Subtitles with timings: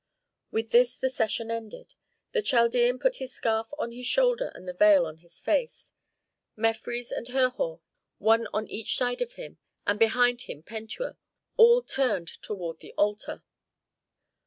[0.49, 1.93] With this the session ended.
[2.31, 5.93] The Chaldean put his scarf on his shoulder and the veil on his face;
[6.57, 7.81] Mefres and Herhor,
[8.17, 11.17] one on each side of him, and behind him Pentuer,
[11.55, 13.43] all turned toward the altar.